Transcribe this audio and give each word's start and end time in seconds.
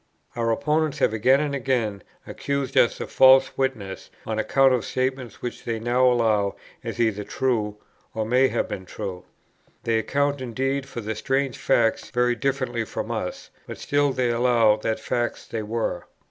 Our 0.35 0.51
opponents 0.51 0.97
have 0.97 1.13
again 1.13 1.39
and 1.41 1.53
again 1.53 2.01
accused 2.25 2.75
us 2.75 2.99
of 2.99 3.11
false 3.11 3.55
witness, 3.55 4.09
on 4.25 4.39
account 4.39 4.73
of 4.73 4.83
statements 4.83 5.43
which 5.43 5.63
they 5.63 5.77
now 5.79 6.07
allow 6.07 6.55
are 6.83 6.91
either 6.97 7.23
true, 7.23 7.77
or 8.15 8.25
may 8.25 8.47
have 8.47 8.67
been 8.67 8.87
true. 8.87 9.25
They 9.83 9.99
account 9.99 10.41
indeed 10.41 10.87
for 10.87 11.01
the 11.01 11.13
strange 11.13 11.59
facts 11.59 12.09
very 12.09 12.33
differently 12.33 12.83
from 12.83 13.11
us; 13.11 13.51
but 13.67 13.77
still 13.77 14.11
they 14.11 14.31
allow 14.31 14.75
that 14.77 14.99
facts 14.99 15.45
they 15.45 15.61
were. 15.61 16.07